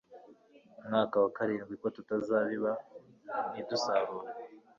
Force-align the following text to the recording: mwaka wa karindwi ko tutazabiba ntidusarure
mwaka 0.85 1.15
wa 1.23 1.29
karindwi 1.37 1.73
ko 1.81 1.87
tutazabiba 1.95 2.71
ntidusarure 3.51 4.29